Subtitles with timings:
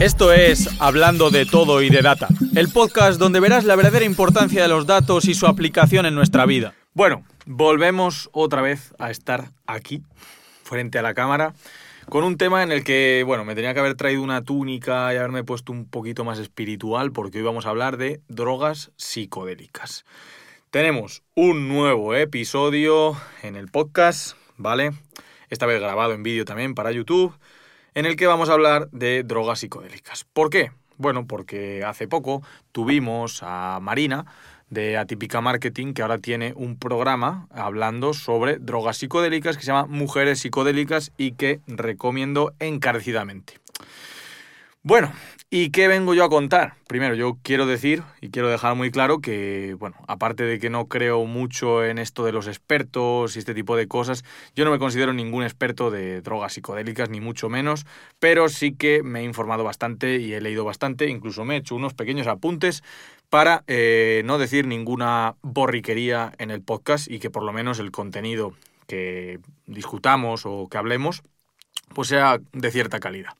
[0.00, 4.60] Esto es Hablando de todo y de data, el podcast donde verás la verdadera importancia
[4.60, 6.74] de los datos y su aplicación en nuestra vida.
[6.94, 10.02] Bueno, volvemos otra vez a estar aquí,
[10.64, 11.54] frente a la cámara,
[12.08, 15.16] con un tema en el que, bueno, me tenía que haber traído una túnica y
[15.16, 20.04] haberme puesto un poquito más espiritual porque hoy vamos a hablar de drogas psicodélicas.
[20.70, 24.90] Tenemos un nuevo episodio en el podcast, ¿vale?
[25.50, 27.32] Esta vez grabado en vídeo también para YouTube
[27.94, 30.24] en el que vamos a hablar de drogas psicodélicas.
[30.32, 30.72] ¿Por qué?
[30.96, 34.26] Bueno, porque hace poco tuvimos a Marina
[34.70, 39.86] de Atípica Marketing, que ahora tiene un programa hablando sobre drogas psicodélicas que se llama
[39.86, 43.63] Mujeres Psicodélicas y que recomiendo encarecidamente.
[44.86, 45.10] Bueno,
[45.48, 46.74] ¿y qué vengo yo a contar?
[46.86, 50.88] Primero, yo quiero decir y quiero dejar muy claro que, bueno, aparte de que no
[50.88, 54.24] creo mucho en esto de los expertos y este tipo de cosas,
[54.54, 57.86] yo no me considero ningún experto de drogas psicodélicas, ni mucho menos,
[58.18, 61.76] pero sí que me he informado bastante y he leído bastante, incluso me he hecho
[61.76, 62.84] unos pequeños apuntes
[63.30, 67.90] para eh, no decir ninguna borriquería en el podcast y que por lo menos el
[67.90, 68.52] contenido
[68.86, 71.22] que discutamos o que hablemos
[71.94, 73.32] pues sea de cierta calidad.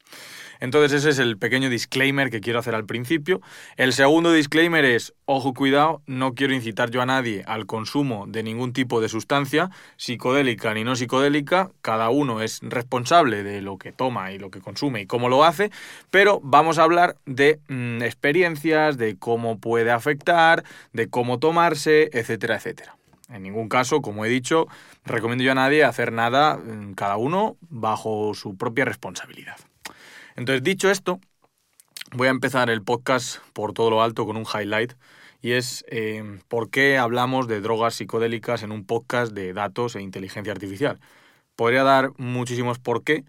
[0.65, 3.43] Entonces ese es el pequeño disclaimer que quiero hacer al principio.
[3.77, 8.43] El segundo disclaimer es, ojo cuidado, no quiero incitar yo a nadie al consumo de
[8.43, 13.93] ningún tipo de sustancia, psicodélica ni no psicodélica, cada uno es responsable de lo que
[13.93, 15.71] toma y lo que consume y cómo lo hace,
[16.11, 22.57] pero vamos a hablar de mm, experiencias, de cómo puede afectar, de cómo tomarse, etcétera,
[22.57, 22.97] etcétera.
[23.29, 24.67] En ningún caso, como he dicho,
[25.05, 29.57] recomiendo yo a nadie hacer nada, mm, cada uno bajo su propia responsabilidad.
[30.37, 31.21] Entonces, dicho esto,
[32.13, 34.95] voy a empezar el podcast por todo lo alto con un highlight
[35.41, 40.03] y es eh, por qué hablamos de drogas psicodélicas en un podcast de datos e
[40.03, 40.99] inteligencia artificial.
[41.55, 43.25] Podría dar muchísimos por qué.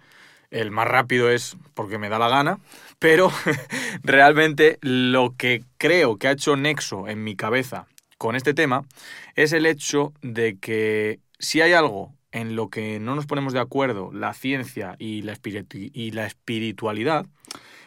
[0.50, 2.59] El más rápido es porque me da la gana,
[3.00, 3.31] pero
[4.03, 7.85] realmente lo que creo que ha hecho nexo en mi cabeza
[8.18, 8.84] con este tema
[9.35, 13.62] es el hecho de que si hay algo en lo que no nos ponemos de
[13.62, 17.25] acuerdo la ciencia y la, espiritualidad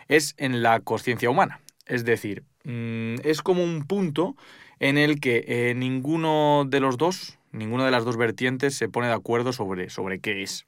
[0.08, 1.60] es en la conciencia humana.
[1.84, 4.36] Es decir, mm, es como un punto
[4.80, 9.08] en el que eh, ninguno de los dos, ninguna de las dos vertientes se pone
[9.08, 10.64] de acuerdo sobre, sobre qué es.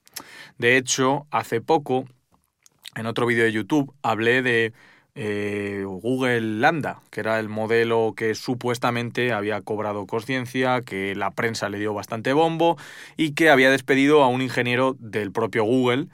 [0.59, 2.05] De hecho, hace poco,
[2.95, 4.73] en otro vídeo de YouTube, hablé de
[5.15, 11.69] eh, Google Lambda, que era el modelo que supuestamente había cobrado conciencia, que la prensa
[11.69, 12.77] le dio bastante bombo
[13.17, 16.07] y que había despedido a un ingeniero del propio Google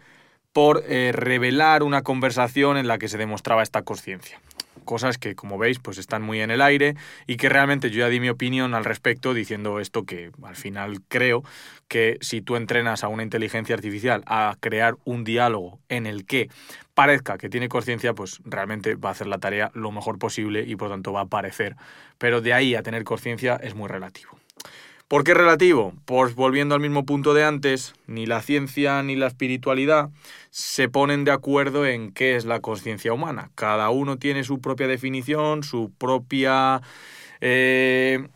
[0.51, 4.39] por eh, revelar una conversación en la que se demostraba esta conciencia
[4.85, 6.95] cosas que, como veis, pues están muy en el aire
[7.25, 11.01] y que realmente yo ya di mi opinión al respecto diciendo esto que al final
[11.07, 11.43] creo
[11.87, 16.49] que si tú entrenas a una inteligencia artificial a crear un diálogo en el que
[16.93, 20.75] parezca que tiene conciencia, pues realmente va a hacer la tarea lo mejor posible y
[20.75, 21.75] por tanto va a parecer.
[22.17, 24.37] Pero de ahí a tener conciencia es muy relativo.
[25.07, 25.93] ¿Por qué relativo?
[26.03, 30.09] Pues volviendo al mismo punto de antes, ni la ciencia ni la espiritualidad
[30.49, 33.49] se ponen de acuerdo en qué es la conciencia humana.
[33.55, 36.81] Cada uno tiene su propia definición, su propia...
[37.39, 38.27] Eh,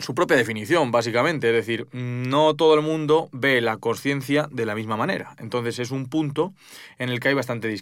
[0.00, 1.48] su propia definición, básicamente.
[1.48, 5.36] Es decir, no todo el mundo ve la conciencia de la misma manera.
[5.38, 6.54] Entonces es un punto
[6.98, 7.76] en el que hay bastante,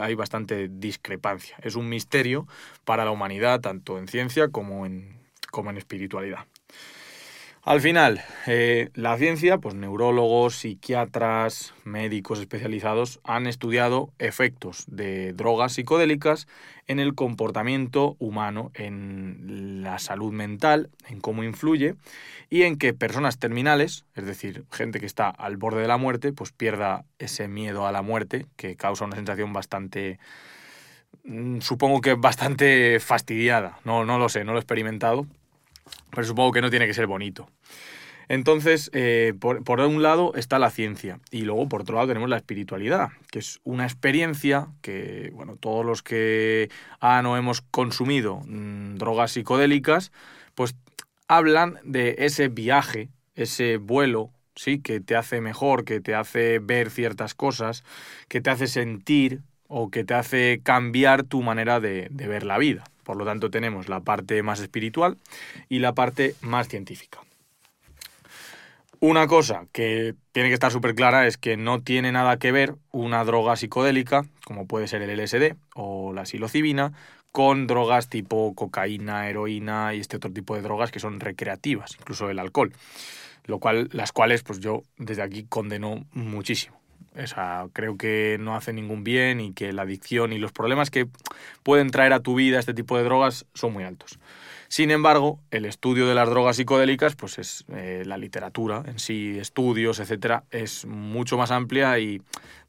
[0.00, 1.56] hay bastante discrepancia.
[1.62, 2.48] Es un misterio
[2.84, 5.20] para la humanidad, tanto en ciencia como en,
[5.52, 6.46] como en espiritualidad.
[7.66, 15.72] Al final, eh, la ciencia, pues neurólogos, psiquiatras, médicos especializados han estudiado efectos de drogas
[15.72, 16.46] psicodélicas
[16.86, 21.96] en el comportamiento humano, en la salud mental, en cómo influye
[22.50, 26.32] y en que personas terminales, es decir, gente que está al borde de la muerte,
[26.32, 30.20] pues pierda ese miedo a la muerte que causa una sensación bastante
[31.24, 33.80] mm, supongo que bastante fastidiada.
[33.84, 35.26] No, no lo sé, no lo he experimentado,
[36.16, 37.46] pero supongo que no tiene que ser bonito.
[38.28, 42.38] Entonces, eh, por, un lado está la ciencia y luego por otro lado tenemos la
[42.38, 46.70] espiritualidad, que es una experiencia que, bueno, todos los que
[47.00, 50.10] han o hemos consumido mm, drogas psicodélicas,
[50.54, 50.74] pues
[51.28, 56.88] hablan de ese viaje, ese vuelo, sí, que te hace mejor, que te hace ver
[56.88, 57.84] ciertas cosas,
[58.28, 62.84] que te hace sentir o que te hace cambiar tu manera de ver la vida.
[63.06, 65.16] Por lo tanto, tenemos la parte más espiritual
[65.68, 67.20] y la parte más científica.
[68.98, 72.74] Una cosa que tiene que estar súper clara es que no tiene nada que ver
[72.90, 76.94] una droga psicodélica, como puede ser el LSD o la psilocibina,
[77.30, 82.28] con drogas tipo cocaína, heroína y este otro tipo de drogas que son recreativas, incluso
[82.28, 82.72] el alcohol,
[83.44, 86.80] lo cual, las cuales pues yo desde aquí condeno muchísimo.
[87.18, 90.90] O sea, creo que no hace ningún bien y que la adicción y los problemas
[90.90, 91.08] que
[91.62, 94.18] pueden traer a tu vida este tipo de drogas son muy altos.
[94.68, 99.38] Sin embargo, el estudio de las drogas psicodélicas, pues es eh, la literatura en sí,
[99.38, 102.20] estudios, etcétera, es mucho más amplia y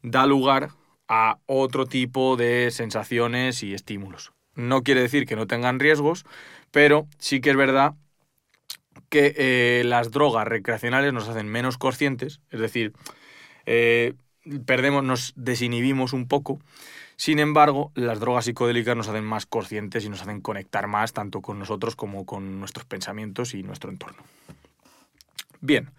[0.03, 0.69] da lugar
[1.07, 4.31] a otro tipo de sensaciones y estímulos.
[4.55, 6.25] No quiere decir que no tengan riesgos,
[6.71, 7.93] pero sí que es verdad
[9.09, 12.93] que eh, las drogas recreacionales nos hacen menos conscientes, es decir,
[13.65, 14.13] eh,
[14.65, 16.59] perdemos, nos desinhibimos un poco.
[17.15, 21.41] Sin embargo, las drogas psicodélicas nos hacen más conscientes y nos hacen conectar más tanto
[21.41, 24.21] con nosotros como con nuestros pensamientos y nuestro entorno.
[25.59, 25.89] Bien.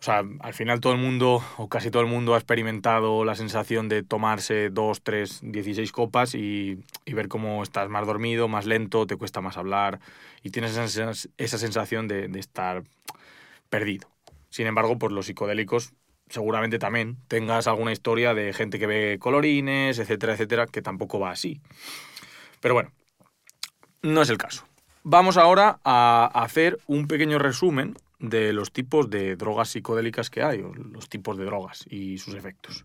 [0.00, 3.34] O sea, al final todo el mundo, o casi todo el mundo, ha experimentado la
[3.34, 9.06] sensación de tomarse dos, tres, dieciséis copas y, ver cómo estás más dormido, más lento,
[9.06, 10.00] te cuesta más hablar
[10.42, 12.82] y tienes esa, sensación de, de estar
[13.68, 14.08] perdido.
[14.48, 15.92] Sin embargo, por los psicodélicos
[16.30, 21.32] seguramente también tengas alguna historia de gente que ve colorines, etcétera, etcétera, que tampoco va
[21.32, 21.60] así.
[22.60, 22.92] Pero bueno,
[24.02, 24.64] no es el caso.
[25.02, 30.60] Vamos ahora a hacer un pequeño resumen de los tipos de drogas psicodélicas que hay,
[30.60, 32.84] o los tipos de drogas y sus efectos.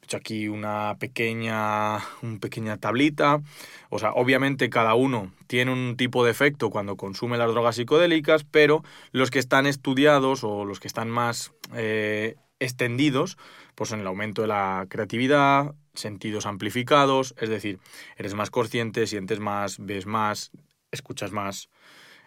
[0.00, 3.42] He hecho aquí una pequeña, una pequeña tablita.
[3.90, 8.44] O sea, obviamente cada uno tiene un tipo de efecto cuando consume las drogas psicodélicas,
[8.44, 8.82] pero
[9.12, 13.36] los que están estudiados o los que están más eh, extendidos,
[13.74, 17.80] pues en el aumento de la creatividad, sentidos amplificados, es decir,
[18.16, 20.52] eres más consciente, sientes más, ves más,
[20.92, 21.68] escuchas más,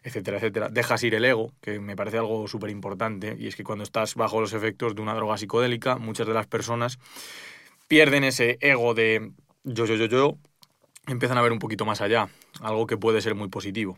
[0.03, 0.69] etcétera, etcétera.
[0.69, 4.15] Dejas ir el ego, que me parece algo súper importante, y es que cuando estás
[4.15, 6.99] bajo los efectos de una droga psicodélica, muchas de las personas
[7.87, 9.31] pierden ese ego de
[9.63, 10.37] yo, yo, yo, yo,
[11.07, 12.29] empiezan a ver un poquito más allá,
[12.61, 13.97] algo que puede ser muy positivo.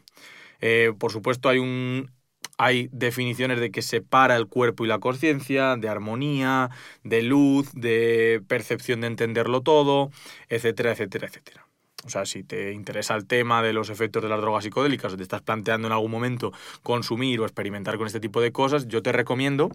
[0.61, 2.11] Eh, por supuesto, hay un
[2.57, 6.69] hay definiciones de que separa el cuerpo y la conciencia, de armonía,
[7.03, 10.11] de luz, de percepción de entenderlo todo,
[10.49, 11.64] etcétera, etcétera, etcétera.
[12.05, 15.17] O sea, si te interesa el tema de los efectos de las drogas psicodélicas o
[15.17, 16.53] te estás planteando en algún momento
[16.83, 19.69] consumir o experimentar con este tipo de cosas, yo te recomiendo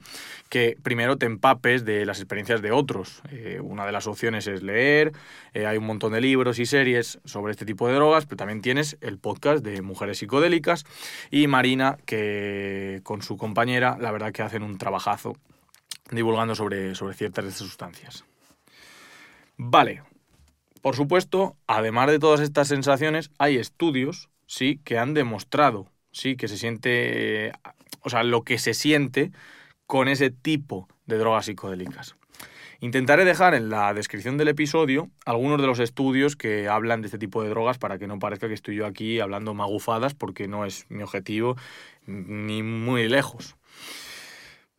[0.48, 3.22] que primero te empapes de las experiencias de otros.
[3.30, 5.12] Eh, una de las opciones es leer,
[5.54, 8.62] eh, hay un montón de libros y series sobre este tipo de drogas, pero también
[8.62, 10.84] tienes el podcast de Mujeres Psicodélicas
[11.30, 15.36] y Marina, que con su compañera, la verdad que hacen un trabajazo
[16.10, 18.24] divulgando sobre, sobre ciertas de estas sustancias.
[19.56, 20.02] Vale,
[20.82, 26.48] por supuesto, además de todas estas sensaciones, hay estudios, sí, que han demostrado, sí, que
[26.48, 27.52] se siente,
[28.02, 29.32] o sea, lo que se siente
[29.86, 32.16] con ese tipo de drogas psicodélicas.
[32.82, 37.18] Intentaré dejar en la descripción del episodio algunos de los estudios que hablan de este
[37.18, 40.64] tipo de drogas para que no parezca que estoy yo aquí hablando magufadas porque no
[40.64, 41.56] es mi objetivo
[42.06, 43.56] ni muy lejos.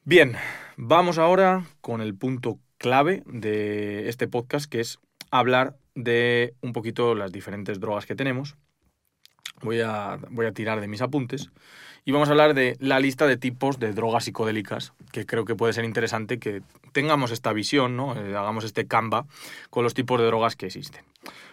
[0.04, 0.36] Bien,
[0.78, 4.98] vamos ahora con el punto clave de este podcast que es
[5.30, 8.56] hablar de un poquito las diferentes drogas que tenemos.
[9.62, 11.52] Voy a, voy a tirar de mis apuntes
[12.04, 15.56] y vamos a hablar de la lista de tipos de drogas psicodélicas, que creo que
[15.56, 18.16] puede ser interesante que tengamos esta visión, ¿no?
[18.16, 19.26] Eh, hagamos este Canva
[19.70, 21.04] con los tipos de drogas que existen.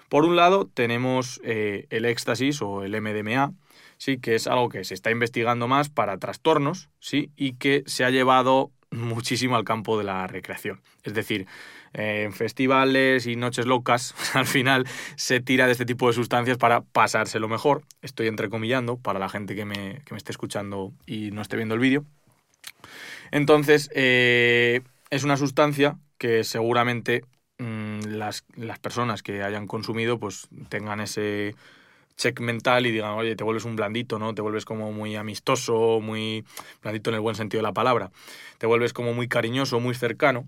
[0.09, 3.53] Por un lado tenemos eh, el éxtasis o el MDMA,
[3.99, 8.05] sí, que es algo que se está investigando más para trastornos, sí, y que se
[8.05, 10.81] ha llevado muchísimo al campo de la recreación.
[11.03, 11.47] Es decir,
[11.93, 16.83] en festivales y noches locas, al final se tira de este tipo de sustancias para
[16.83, 17.83] pasárselo mejor.
[18.03, 21.75] Estoy entrecomillando para la gente que me, que me esté escuchando y no esté viendo
[21.75, 22.05] el vídeo.
[23.31, 27.25] Entonces, eh, es una sustancia que seguramente
[27.59, 31.55] mm, las, las, personas que hayan consumido pues tengan ese
[32.19, 34.35] check mental y digan, oye, te vuelves un blandito, ¿no?
[34.35, 36.45] Te vuelves como muy amistoso, muy
[36.83, 38.11] blandito en el buen sentido de la palabra.
[38.59, 40.47] Te vuelves como muy cariñoso, muy cercano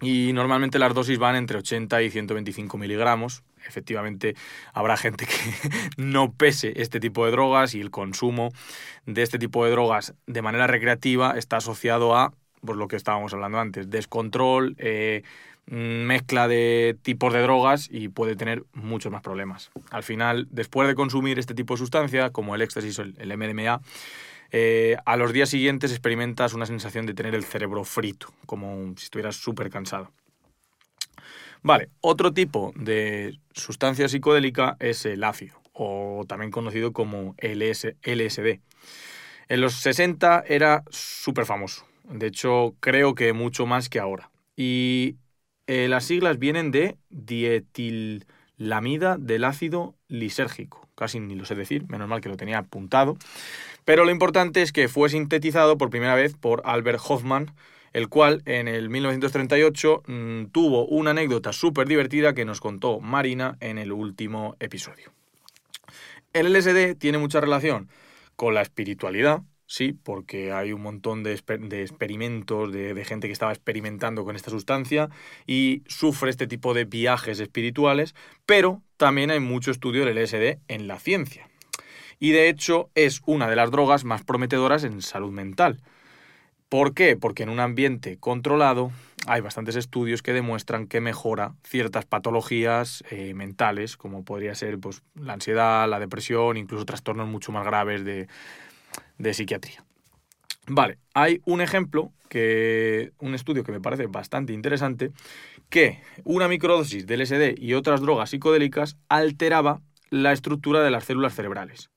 [0.00, 3.42] y normalmente las dosis van entre 80 y 125 miligramos.
[3.66, 4.34] Efectivamente,
[4.72, 8.50] habrá gente que no pese este tipo de drogas y el consumo
[9.06, 13.32] de este tipo de drogas de manera recreativa está asociado a pues, lo que estábamos
[13.32, 15.22] hablando antes, descontrol, eh,
[15.66, 19.70] mezcla de tipos de drogas y puede tener muchos más problemas.
[19.90, 23.80] Al final, después de consumir este tipo de sustancia, como el éxtasis o el MDMA,
[24.56, 29.06] eh, a los días siguientes experimentas una sensación de tener el cerebro frito, como si
[29.06, 30.12] estuvieras súper cansado.
[31.62, 38.60] Vale, otro tipo de sustancia psicodélica es el ácido, o también conocido como LSD.
[39.48, 44.30] En los 60 era súper famoso, de hecho creo que mucho más que ahora.
[44.56, 45.16] Y
[45.66, 52.08] eh, las siglas vienen de dietilamida del ácido lisérgico, casi ni lo sé decir, menos
[52.08, 53.16] mal que lo tenía apuntado.
[53.84, 57.52] Pero lo importante es que fue sintetizado por primera vez por Albert Hoffman
[57.94, 63.56] el cual en el 1938 mm, tuvo una anécdota súper divertida que nos contó Marina
[63.60, 65.12] en el último episodio.
[66.32, 67.88] El LSD tiene mucha relación
[68.34, 74.24] con la espiritualidad, sí, porque hay un montón de, experimentos de, gente que estaba experimentando
[74.24, 75.08] con esta sustancia
[75.46, 78.14] y sufre este tipo de viajes espirituales,
[78.46, 81.48] pero también hay mucho estudio del LSD en la ciencia.
[82.18, 85.80] Y de hecho es una de las drogas más prometedoras en salud mental.
[86.68, 87.16] ¿Por qué?
[87.16, 88.90] Porque en un ambiente controlado
[89.26, 95.02] hay bastantes estudios que demuestran que mejora ciertas patologías eh, mentales, como podría ser pues,
[95.14, 98.28] la ansiedad, la depresión, incluso trastornos mucho más graves de,
[99.18, 99.84] de psiquiatría.
[100.66, 105.12] Vale, hay un ejemplo, que, un estudio que me parece bastante interesante,
[105.68, 111.34] que una microdosis de LSD y otras drogas psicodélicas alteraba la estructura de las células
[111.34, 111.90] cerebrales.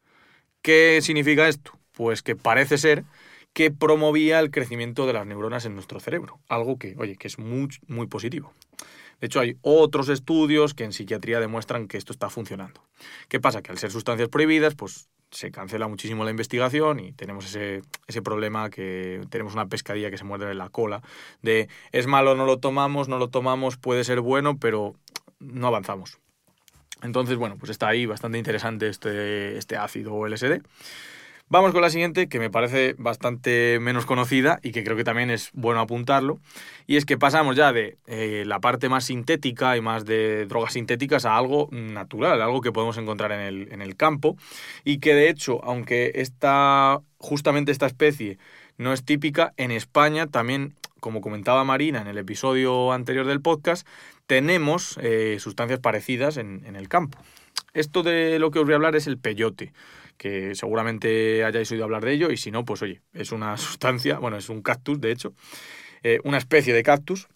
[0.62, 1.72] ¿Qué significa esto?
[1.94, 3.06] Pues que parece ser
[3.54, 7.40] que promovía el crecimiento de las neuronas en nuestro cerebro, algo que, oye, que es
[7.40, 8.54] muy, muy positivo.
[9.20, 12.84] De hecho, hay otros estudios que en psiquiatría demuestran que esto está funcionando.
[13.30, 13.62] ¿Qué pasa?
[13.62, 18.22] Que al ser sustancias prohibidas, pues se cancela muchísimo la investigación y tenemos ese, ese
[18.22, 21.02] problema que tenemos una pescadilla que se muerde en la cola
[21.42, 24.96] de es malo, no lo tomamos, no lo tomamos, puede ser bueno, pero
[25.40, 26.20] no avanzamos.
[27.04, 30.62] Entonces, bueno, pues está ahí bastante interesante este, este ácido LSD.
[31.50, 35.30] Vamos con la siguiente, que me parece bastante menos conocida y que creo que también
[35.30, 36.42] es bueno apuntarlo.
[36.88, 40.74] Y es que pasamos ya de eh, la parte más sintética y más de drogas
[40.74, 44.36] sintéticas a algo natural, algo que podemos encontrar en el, campo.
[44.84, 48.38] Y que de hecho, aunque esta, justamente esta especie
[48.78, 53.88] no es típica, en España también, como comentaba Marina en el episodio anterior del podcast,
[54.26, 57.20] tenemos eh, sustancias parecidas en, en el campo.
[57.74, 59.72] Esto de lo que os voy a hablar es el peyote
[60.18, 64.20] que seguramente hayáis oído hablar de ello y si no, pues oye, es una sustancia,
[64.20, 65.34] bueno, es un cactus, de hecho,
[66.04, 67.28] eh, una especie de cactus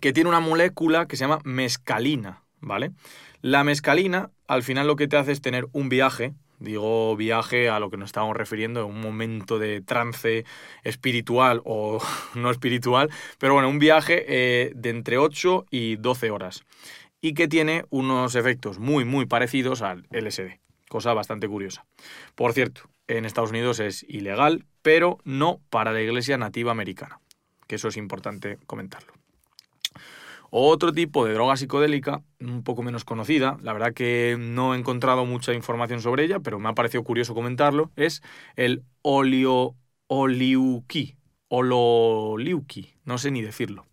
[0.00, 2.92] que tiene una molécula que se llama mescalina, ¿vale?
[3.40, 7.78] La mescalina al final lo que te hace es tener un viaje, digo viaje a
[7.80, 10.44] lo que nos estábamos refiriendo, un momento de trance
[10.84, 12.00] espiritual o
[12.34, 16.64] no espiritual, pero bueno, un viaje eh, de entre 8 y 12 horas
[17.20, 21.86] y que tiene unos efectos muy muy parecidos al LSD cosa bastante curiosa.
[22.34, 27.20] Por cierto, en Estados Unidos es ilegal, pero no para la Iglesia Nativa Americana,
[27.66, 29.12] que eso es importante comentarlo.
[30.50, 35.26] Otro tipo de droga psicodélica, un poco menos conocida, la verdad que no he encontrado
[35.26, 38.22] mucha información sobre ella, pero me ha parecido curioso comentarlo, es
[38.56, 39.74] el olio,
[40.06, 41.16] oliuki,
[41.48, 43.84] ololiuki, no sé ni decirlo.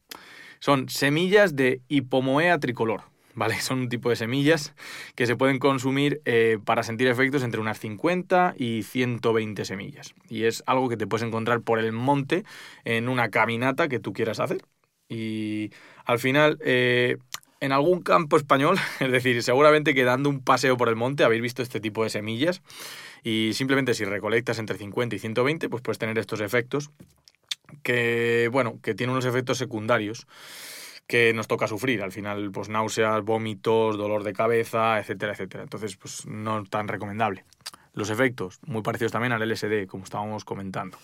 [0.60, 3.04] Son semillas de hipomoea tricolor,
[3.36, 3.56] ¿vale?
[3.62, 4.74] Son un tipo de semillas
[5.14, 10.16] que se pueden consumir eh, para sentir efectos entre unas 50 y 120 semillas.
[10.30, 12.44] Y es algo que te puedes encontrar por el monte
[12.84, 14.66] en una caminata que tú quieras hacer.
[15.08, 15.72] Y
[16.06, 17.18] al final, eh,
[17.60, 21.42] en algún campo español, es decir, seguramente que dando un paseo por el monte habéis
[21.42, 22.62] visto este tipo de semillas.
[23.24, 26.92] Y simplemente si recolectas entre 50 y 120, pues puedes tener estos efectos
[27.82, 30.28] que, bueno, que tienen unos efectos secundarios
[31.08, 32.02] que nos toca sufrir.
[32.02, 35.64] Al final, pues náuseas, vómitos, dolor de cabeza, etcétera, etcétera.
[35.64, 37.46] Entonces, pues no tan recomendable.
[37.94, 40.98] Los efectos, muy parecidos también al LSD, como estábamos comentando.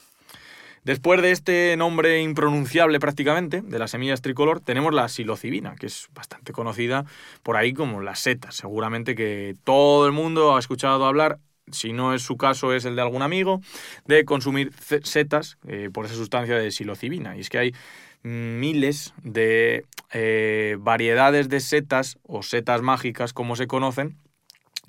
[0.84, 6.08] Después de este nombre impronunciable prácticamente, de las semillas tricolor, tenemos la psilocibina, que es
[6.16, 7.06] bastante conocida
[7.44, 8.56] por ahí como las setas.
[8.56, 11.38] Seguramente que todo el mundo ha escuchado hablar,
[11.72, 13.62] si no es su caso es el de algún amigo,
[14.06, 17.38] de consumir setas eh, por esa sustancia de psilocibina.
[17.38, 17.76] Y es que hay
[18.24, 24.18] miles de eh, variedades de setas o setas mágicas, como se conocen,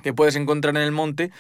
[0.03, 1.31] que puedes encontrar en el monte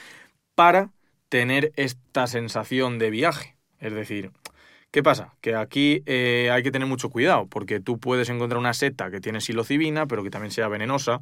[0.54, 0.90] para
[1.28, 3.56] tener esta sensación de viaje.
[3.80, 4.30] Es decir,
[4.90, 5.34] ¿qué pasa?
[5.40, 9.20] Que aquí eh, hay que tener mucho cuidado, porque tú puedes encontrar una seta que
[9.20, 11.20] tiene psilocibina, pero que también sea venenosa,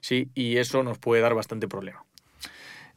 [0.00, 0.30] ¿sí?
[0.34, 2.04] y eso nos puede dar bastante problema.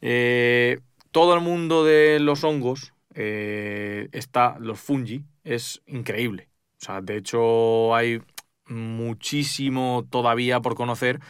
[0.00, 6.48] Eh, todo el mundo de los hongos, está, los fungi, es increíble.
[6.82, 8.20] O sea, de hecho hay
[8.66, 11.20] muchísimo todavía por conocer.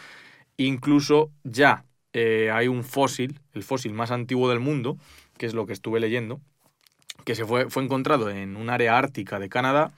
[0.56, 4.96] Incluso ya eh, hay un fósil, el fósil más antiguo del mundo,
[5.36, 6.40] que es lo que estuve leyendo,
[7.26, 9.92] que se fue, fue encontrado en un área ártica de Canadá.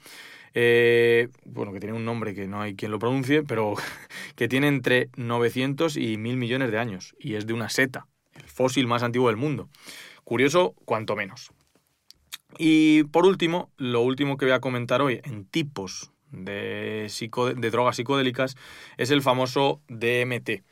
[0.54, 3.74] Eh, bueno, que tiene un nombre que no hay quien lo pronuncie, pero
[4.34, 8.44] que tiene entre 900 y 1000 millones de años y es de una seta, el
[8.44, 9.68] fósil más antiguo del mundo.
[10.24, 11.52] Curioso, cuanto menos.
[12.58, 17.10] Y por último, lo último que voy a comentar hoy en tipos de,
[17.70, 18.56] drogas psicodélicas
[18.96, 20.62] es el famoso DMT.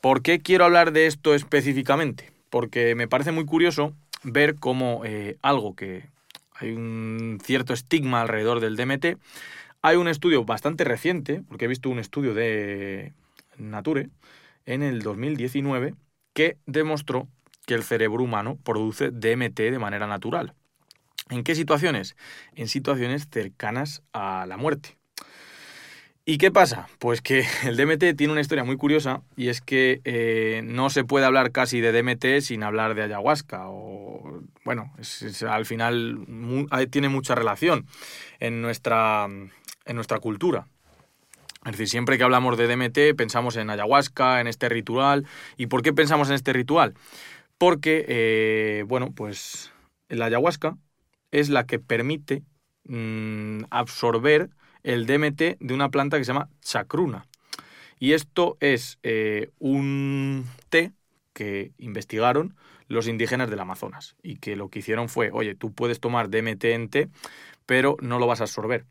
[0.00, 2.30] ¿Por qué quiero hablar de esto específicamente?
[2.48, 6.08] Porque me parece muy curioso ver cómo eh, algo que
[6.56, 9.18] hay un cierto estigma alrededor del DMT.
[9.82, 13.12] Hay un estudio bastante reciente, porque he visto un estudio de
[13.56, 14.10] Nature
[14.66, 15.94] en el 2019
[16.34, 17.28] que demostró
[17.66, 20.54] que el cerebro humano produce DMT de manera natural.
[21.30, 22.16] ¿En qué situaciones?
[22.54, 24.96] En situaciones cercanas a la muerte.
[26.24, 26.88] ¿Y qué pasa?
[26.98, 31.04] Pues que el DMT tiene una historia muy curiosa y es que eh, no se
[31.04, 33.68] puede hablar casi de DMT sin hablar de ayahuasca.
[33.68, 34.92] O, bueno,
[35.48, 36.26] al final
[36.90, 37.86] tiene mucha relación
[38.38, 40.66] en nuestra, en nuestra cultura.
[41.64, 45.26] Es decir, siempre que hablamos de DMT pensamos en ayahuasca, en este ritual.
[45.56, 46.94] ¿Y por qué pensamos en este ritual?
[47.58, 49.72] Porque, eh, bueno, pues
[50.08, 50.76] la ayahuasca
[51.30, 52.42] es la que permite
[52.84, 54.50] mm, absorber
[54.82, 57.26] el DMT de una planta que se llama chacruna.
[57.98, 60.92] Y esto es eh, un té
[61.32, 62.56] que investigaron
[62.88, 66.64] los indígenas del Amazonas y que lo que hicieron fue, oye, tú puedes tomar DMT
[66.64, 67.08] en té,
[67.66, 68.84] pero no lo vas a absorber,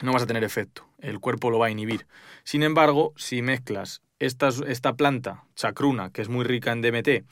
[0.00, 2.06] no vas a tener efecto, el cuerpo lo va a inhibir.
[2.44, 7.24] Sin embargo, si mezclas esta, esta planta, chacruna, que es muy rica en DMT,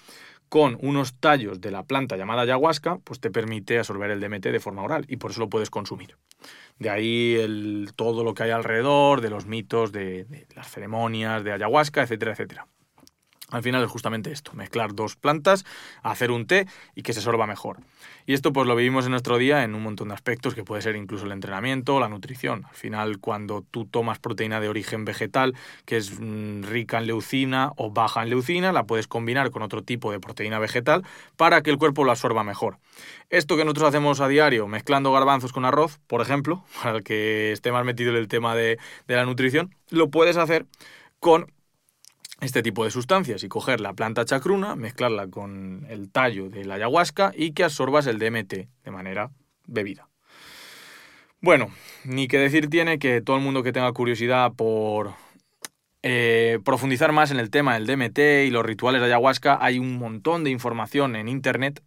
[0.48, 4.60] con unos tallos de la planta llamada ayahuasca, pues te permite absorber el DMT de
[4.60, 6.16] forma oral y por eso lo puedes consumir.
[6.78, 11.52] De ahí todo lo que hay alrededor, de los mitos, de, de las ceremonias, de
[11.52, 12.66] ayahuasca, etcétera, etcétera.
[13.50, 15.64] Al final es justamente esto, mezclar dos plantas,
[16.02, 17.78] hacer un té y que se sorba mejor.
[18.26, 20.82] Y esto pues lo vivimos en nuestro día en un montón de aspectos, que puede
[20.82, 22.66] ser incluso el entrenamiento, la nutrición.
[22.68, 25.54] Al final cuando tú tomas proteína de origen vegetal,
[25.86, 29.82] que es mm, rica en leucina o baja en leucina, la puedes combinar con otro
[29.82, 31.04] tipo de proteína vegetal
[31.38, 32.76] para que el cuerpo lo absorba mejor.
[33.30, 37.52] Esto que nosotros hacemos a diario, mezclando garbanzos con arroz, por ejemplo, para el que
[37.52, 40.66] esté más metido en el tema de, de la nutrición, lo puedes hacer
[41.18, 41.50] con
[42.40, 46.74] este tipo de sustancias y coger la planta chacruna, mezclarla con el tallo de la
[46.74, 48.52] ayahuasca y que absorbas el DMT
[48.84, 49.30] de manera
[49.66, 50.08] bebida.
[51.40, 51.70] Bueno,
[52.04, 55.14] ni que decir tiene que todo el mundo que tenga curiosidad por
[56.02, 59.98] eh, profundizar más en el tema del DMT y los rituales de ayahuasca, hay un
[59.98, 61.82] montón de información en internet,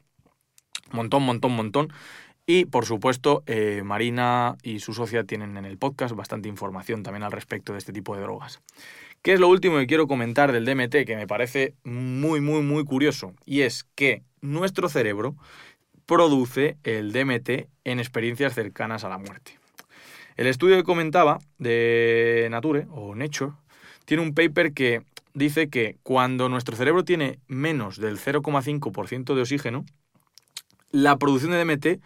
[0.91, 1.93] montón, montón, montón.
[2.45, 7.23] Y por supuesto, eh, Marina y su socia tienen en el podcast bastante información también
[7.23, 8.62] al respecto de este tipo de drogas.
[9.21, 12.84] ¿Qué es lo último que quiero comentar del DMT que me parece muy, muy, muy
[12.86, 13.36] curioso?
[13.45, 15.36] Y es que nuestro cerebro
[16.07, 19.60] produce el DMT en experiencias cercanas a la muerte.
[20.38, 23.51] El estudio que comentaba de Nature o Nature
[24.05, 25.03] tiene un paper que
[25.36, 29.86] dice que cuando nuestro cerebro tiene menos del 0,5% de oxígeno,
[30.89, 32.01] la producción de DMT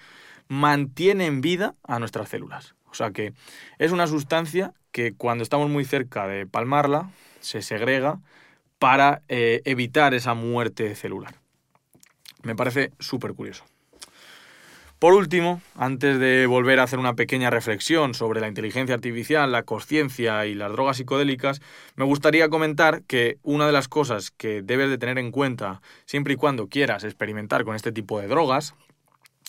[0.50, 2.76] mantiene en vida a nuestras células.
[2.92, 3.32] O sea que
[3.78, 8.22] es una sustancia que cuando estamos muy cerca de palmarla, se segrega
[8.80, 11.36] para eh, evitar esa muerte celular.
[12.44, 13.66] Me parece súper curioso.
[14.98, 19.64] Por último, antes de volver a hacer una pequeña reflexión sobre la inteligencia artificial, la
[19.64, 21.62] conciencia y las drogas psicodélicas,
[21.98, 26.36] me gustaría comentar que una de las cosas que debes de tener en cuenta siempre
[26.36, 28.76] y cuando quieras experimentar con este tipo de drogas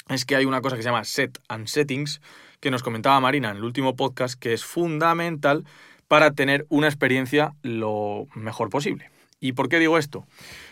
[0.09, 2.21] es que hay una cosa que se llama set and settings,
[2.66, 5.64] que nos comentaba Marina en el último podcast, que es fundamental
[6.09, 9.09] para tener una experiencia lo mejor posible.
[9.38, 10.26] ¿Y por qué digo esto?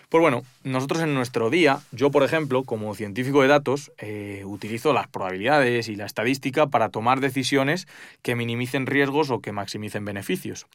[0.08, 4.92] Pues bueno, nosotros en nuestro día, yo por ejemplo, como científico de datos, eh, utilizo
[4.92, 7.86] las probabilidades y la estadística para tomar decisiones
[8.22, 10.66] que minimicen riesgos o que maximicen beneficios.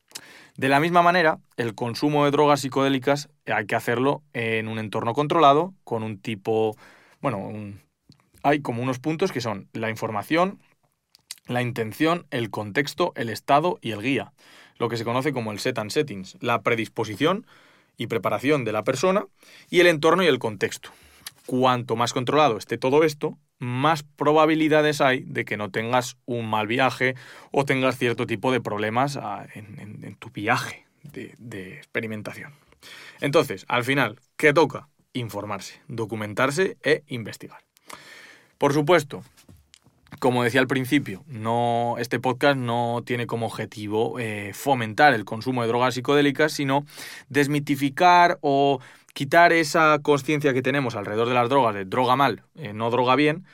[0.56, 5.14] De la misma manera, el consumo de drogas psicodélicas hay que hacerlo en un entorno
[5.14, 6.78] controlado, con un tipo,
[7.20, 7.52] bueno,
[8.42, 10.60] hay como unos puntos que son la información,
[11.50, 14.32] la intención, el contexto, el estado y el guía,
[14.78, 17.46] lo que se conoce como el set and settings, la predisposición
[17.98, 19.26] y preparación de la persona
[19.70, 20.92] y el entorno y el contexto.
[21.46, 26.68] Cuanto más controlado esté todo esto, más probabilidades hay de que no tengas un mal
[26.68, 27.16] viaje
[27.52, 32.54] o tengas cierto tipo de problemas ah, en, tu viaje de, de experimentación.
[33.20, 34.88] Entonces, al final, ¿qué toca?
[35.12, 37.62] Informarse, documentarse e investigar.
[38.60, 39.24] Por supuesto,
[40.20, 45.62] como decía al principio, no, este podcast no tiene como objetivo eh, fomentar el consumo
[45.62, 46.86] de drogas psicodélicas, sino
[47.30, 48.80] desmitificar o
[49.14, 53.16] quitar esa conciencia que tenemos alrededor de las drogas de droga mal, eh, no droga
[53.16, 53.46] bien,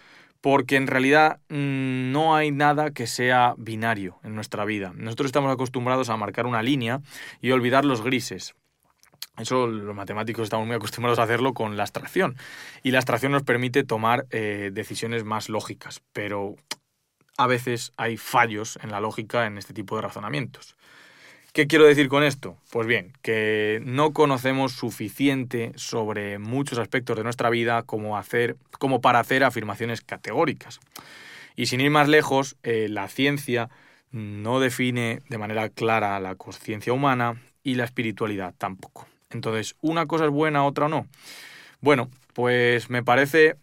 [0.41, 4.91] porque en realidad mm, no hay nada que sea binario en nuestra vida.
[4.95, 7.01] Nosotros estamos acostumbrados a marcar una línea
[7.41, 8.55] y olvidar los grises.
[9.37, 12.37] Eso los matemáticos estamos muy acostumbrados a hacerlo con la abstracción.
[12.83, 16.55] Y la abstracción nos permite tomar eh, decisiones más lógicas, pero
[17.37, 20.75] a veces hay fallos en la lógica en este tipo de razonamientos.
[21.55, 22.57] ¿Qué quiero decir con esto?
[22.69, 28.99] Pues bien, que no conocemos suficiente sobre muchos aspectos de nuestra vida como, hacer, como
[28.99, 30.81] para hacer afirmaciones categóricas.
[31.55, 33.69] Y sin ir más lejos, eh, la ciencia
[34.11, 39.07] no define de manera clara la conciencia humana y la espiritualidad tampoco.
[39.35, 41.07] Entonces, una cosa es buena, otra no.
[41.81, 43.55] Bueno, pues me parece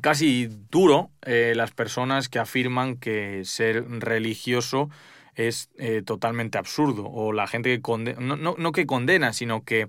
[0.00, 4.90] casi duro eh, las personas que afirman que ser religioso
[5.34, 9.88] es eh, totalmente absurdo o la gente que condena, no, que condena, sino que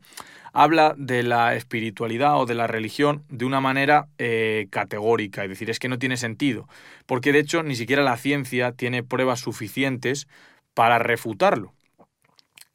[0.53, 5.69] habla de la espiritualidad o de la religión de una manera eh, categórica, es decir,
[5.69, 6.67] es que no tiene sentido,
[7.07, 10.27] porque de hecho ni siquiera la ciencia tiene pruebas suficientes
[10.75, 11.73] para refutarlo.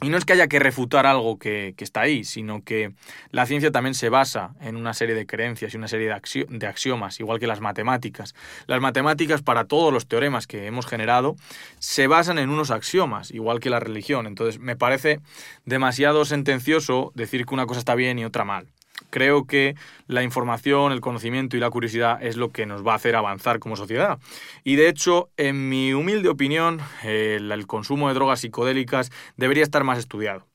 [0.01, 2.93] Y no es que haya que refutar algo que, está ahí, sino que
[3.31, 6.67] la ciencia también se basa en una serie de creencias y una serie de, de,
[6.67, 8.35] axiomas, igual que las matemáticas.
[8.67, 11.37] Las matemáticas, para todos los teoremas que hemos generado,
[11.79, 14.27] se basan en unos axiomas, igual que la religión.
[14.27, 15.21] Entonces, me parece
[15.65, 18.69] demasiado sentencioso decir que una cosa está bien y otra mal.
[19.15, 19.77] Creo que
[20.09, 23.61] la información, el conocimiento y la curiosidad es lo que nos va a hacer avanzar
[23.61, 24.19] como sociedad.
[24.65, 30.01] Y de hecho, en mi humilde opinión, el, consumo de drogas psicodélicas debería estar más
[30.01, 30.49] estudiado.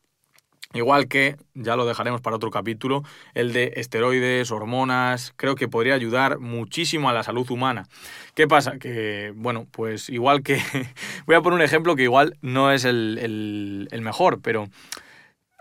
[0.73, 5.93] Igual que, ya lo dejaremos para otro capítulo, el de esteroides, hormonas, creo que podría
[5.93, 7.87] ayudar muchísimo a la salud humana.
[8.35, 8.77] ¿Qué pasa?
[8.77, 10.61] Que, bueno, pues igual que,
[11.25, 14.67] voy a poner un ejemplo que igual no es el, el mejor, pero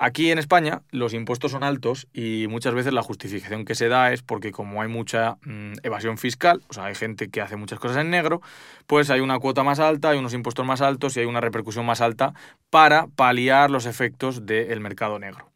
[0.00, 4.12] Aquí en España los impuestos son altos y muchas veces la justificación que se da
[4.12, 7.80] es porque como hay mucha mm, evasión fiscal, o sea, hay gente que hace muchas
[7.80, 8.40] cosas en negro,
[8.86, 11.84] pues hay una cuota más alta, hay unos impuestos más altos y hay una repercusión
[11.84, 12.32] más alta
[12.70, 15.50] para paliar los efectos del mercado negro.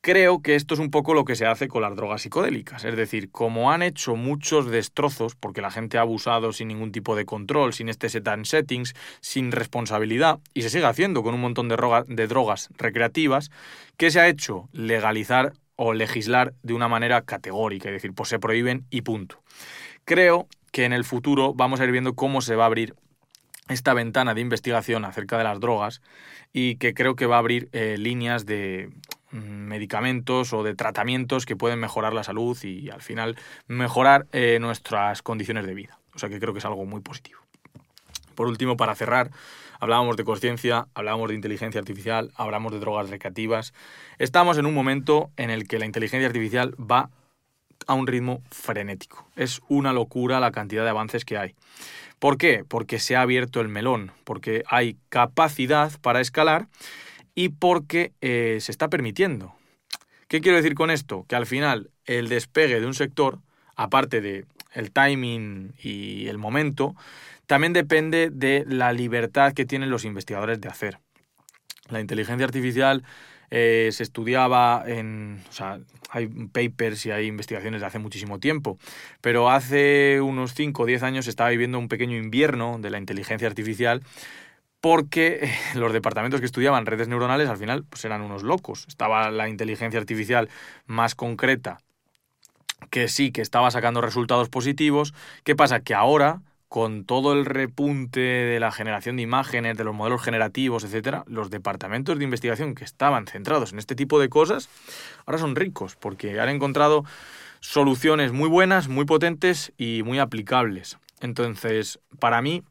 [0.00, 2.96] Creo que esto es un poco lo que se hace con las drogas psicodélicas, es
[2.96, 7.26] decir, como han hecho muchos destrozos, porque la gente ha abusado sin ningún tipo de
[7.26, 11.68] control, sin este set and settings, sin responsabilidad, y se sigue haciendo con un montón
[11.68, 13.50] de, drogas recreativas,
[13.96, 14.68] ¿qué se ha hecho?
[14.72, 19.42] Legalizar o legislar de una manera categórica, es decir, pues se prohíben y punto.
[20.04, 22.94] Creo que en el futuro vamos a ir viendo cómo se va a abrir
[23.68, 26.00] esta ventana de investigación acerca de las drogas
[26.52, 28.90] y que creo que va a abrir eh, líneas de
[29.30, 33.36] medicamentos o de tratamientos que pueden mejorar la salud y al final
[33.66, 35.98] mejorar eh, nuestras condiciones de vida.
[36.14, 37.40] O sea que creo que es algo muy positivo.
[38.34, 39.30] Por último, para cerrar,
[39.80, 43.74] hablábamos de conciencia, hablábamos de inteligencia artificial, hablamos de drogas recreativas.
[44.18, 47.10] Estamos en un momento en el que la inteligencia artificial va
[47.86, 49.28] a un ritmo frenético.
[49.36, 51.54] Es una locura la cantidad de avances que hay.
[52.18, 52.64] ¿Por qué?
[52.66, 56.68] Porque se ha abierto el melón, porque hay capacidad para escalar
[57.38, 59.54] y porque eh, se está permitiendo.
[60.26, 61.24] ¿Qué quiero decir con esto?
[61.28, 63.38] Que al final el despegue de un sector,
[63.76, 66.96] aparte de el timing y el momento,
[67.46, 70.98] también depende de la libertad que tienen los investigadores de hacer.
[71.88, 73.04] La inteligencia artificial
[73.52, 75.40] eh, se estudiaba en...
[75.48, 75.78] O sea,
[76.10, 78.78] hay papers y hay investigaciones de hace muchísimo tiempo,
[79.20, 83.46] pero hace unos 5 o 10 años estaba viviendo un pequeño invierno de la inteligencia
[83.46, 84.02] artificial
[84.80, 88.84] porque eh, los departamentos que estudiaban redes neuronales al final pues eran unos locos.
[88.88, 90.48] Estaba la inteligencia artificial
[90.86, 91.78] más concreta
[92.90, 95.14] que sí, que estaba sacando resultados positivos.
[95.44, 95.80] ¿Qué pasa?
[95.80, 100.84] Que ahora, con todo el repunte de la generación de imágenes, de los modelos generativos,
[100.84, 104.68] etcétera, los departamentos de investigación que estaban centrados en este tipo de cosas,
[105.26, 107.04] ahora son ricos, porque han encontrado
[107.60, 110.98] soluciones muy buenas, muy potentes y muy aplicables.
[111.20, 112.62] Entonces, para mí,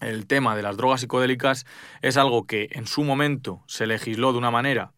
[0.00, 1.66] el tema de las drogas psicodélicas
[2.02, 4.92] es algo que en su momento se legisló de una manera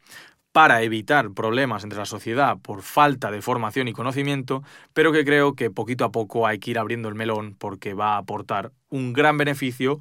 [0.52, 4.62] para evitar problemas entre la sociedad por falta de formación y conocimiento,
[4.92, 8.14] pero que creo que poquito a poco hay que ir abriendo el melón porque va
[8.14, 9.98] a aportar un gran beneficio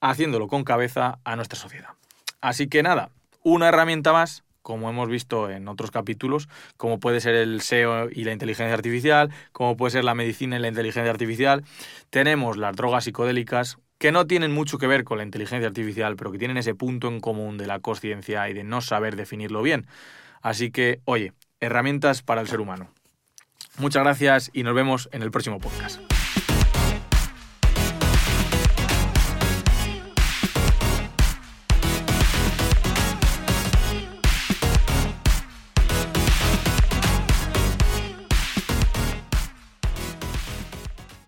[0.00, 1.90] haciéndolo con cabeza a nuestra sociedad.
[2.40, 3.10] Así que nada,
[3.42, 8.24] una herramienta más como hemos visto en otros capítulos, como puede ser el SEO y
[8.24, 11.64] la inteligencia artificial, como puede ser la medicina y la inteligencia artificial.
[12.10, 16.32] Tenemos las drogas psicodélicas, que no tienen mucho que ver con la inteligencia artificial, pero
[16.32, 19.86] que tienen ese punto en común de la conciencia y de no saber definirlo bien.
[20.40, 22.90] Así que, oye, herramientas para el ser humano.
[23.78, 26.11] Muchas gracias y nos vemos en el próximo podcast.